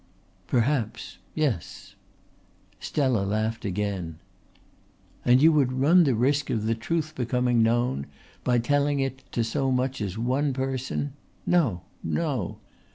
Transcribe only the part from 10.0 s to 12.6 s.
as one person. No, no!